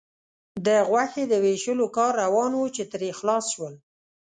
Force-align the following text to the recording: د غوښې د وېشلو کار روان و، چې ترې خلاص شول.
د 0.65 0.67
غوښې 0.89 1.23
د 1.27 1.33
وېشلو 1.43 1.85
کار 1.97 2.11
روان 2.23 2.51
و، 2.55 2.61
چې 2.75 2.83
ترې 2.91 3.09
خلاص 3.19 3.45
شول. 3.53 3.73